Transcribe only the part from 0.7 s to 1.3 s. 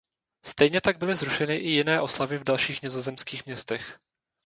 tak byly